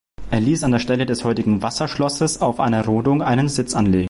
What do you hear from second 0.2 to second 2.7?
Er ließ an der Stelle des heutigen Wasserschlosses auf